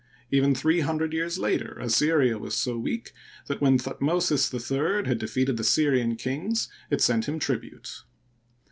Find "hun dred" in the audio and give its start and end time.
0.79-1.13